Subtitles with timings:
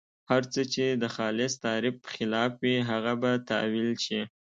[0.29, 4.21] هر څه چې د خالص تعریف خلاف وي هغه به تاویل شي.